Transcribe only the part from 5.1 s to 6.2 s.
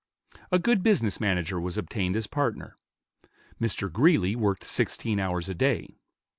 hours a day.